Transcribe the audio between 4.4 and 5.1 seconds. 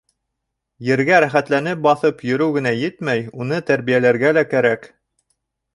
лә кәрәк.